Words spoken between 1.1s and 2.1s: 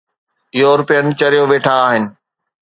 چريو ويٺا آهن.